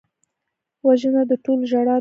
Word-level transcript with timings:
وژنه 0.85 1.21
د 1.29 1.31
ټولو 1.43 1.63
ژړا 1.71 1.83
ده 1.83 1.89